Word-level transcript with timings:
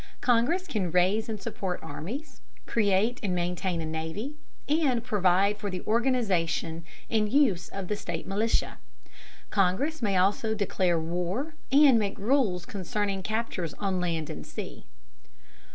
Congress 0.21 0.65
can 0.65 0.89
raise 0.89 1.29
and 1.29 1.39
support 1.39 1.79
armies, 1.83 2.41
create 2.65 3.19
and 3.21 3.35
maintain 3.35 3.81
a 3.81 3.85
navy, 3.85 4.35
and 4.67 5.03
provide 5.03 5.59
for 5.59 5.69
the 5.69 5.81
organization 5.85 6.83
and 7.07 7.31
use 7.31 7.69
of 7.69 7.87
the 7.87 7.95
state 7.95 8.25
militia. 8.25 8.79
Congress 9.51 10.01
may 10.01 10.17
also 10.17 10.55
declare 10.55 10.99
war, 10.99 11.53
and 11.71 11.99
make 11.99 12.17
rules 12.17 12.65
concerning 12.65 13.21
captures 13.21 13.75
on 13.75 13.99
land 13.99 14.27
and 14.27 14.47
sea. 14.47 14.87